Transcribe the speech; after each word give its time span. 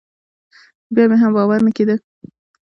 بيا 0.93 1.03
مې 1.09 1.17
هم 1.21 1.31
باور 1.35 1.59
نه 1.67 1.71
کېده. 1.77 1.95